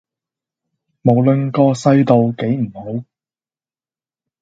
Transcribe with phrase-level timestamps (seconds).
[1.03, 3.05] 無論個世道幾唔好